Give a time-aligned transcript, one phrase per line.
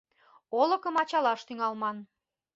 [0.59, 1.97] Олыкым ачалаш тӱҥалман.